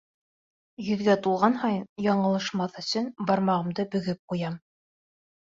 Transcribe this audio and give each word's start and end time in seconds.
Йөҙгә 0.85 1.13
тулған 1.27 1.57
һайын, 1.63 1.83
яңылышмаҫ 2.05 2.81
өсөн, 2.83 3.11
бармағымды 3.29 3.87
бөгөп 3.95 4.35
ҡуям. 4.35 4.59